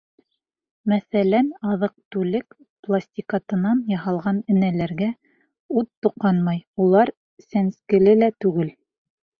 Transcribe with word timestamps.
Мәҫәлән, 0.93 1.51
аҙыҡ-түлек 1.73 2.57
пластикатынан 2.87 3.85
яһалған 3.93 4.41
энәләргә 4.55 5.11
ут 5.83 5.93
тоҡанмай, 6.09 6.67
улар 6.87 7.17
сәнскеле 7.49 8.21
лә 8.27 8.35
түгел. 8.45 8.77